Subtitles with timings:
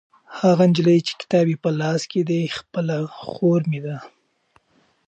[0.39, 3.97] هغه نجلۍ چې کتاب یې په لاس کې دی خپله خور مې ده.